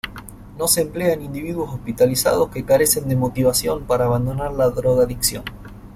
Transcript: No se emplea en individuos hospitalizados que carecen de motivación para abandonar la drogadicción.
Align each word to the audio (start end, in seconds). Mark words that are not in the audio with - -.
No 0.57 0.67
se 0.67 0.81
emplea 0.81 1.13
en 1.13 1.21
individuos 1.21 1.71
hospitalizados 1.75 2.49
que 2.49 2.65
carecen 2.65 3.07
de 3.07 3.15
motivación 3.15 3.83
para 3.85 4.05
abandonar 4.05 4.51
la 4.51 4.67
drogadicción. 4.71 5.45